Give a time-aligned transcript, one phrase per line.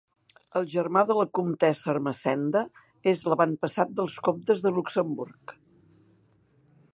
[0.59, 2.63] El germà de la comtessa Ermessenda
[3.13, 5.55] és l'avantpassat dels comtes de Luxemburg.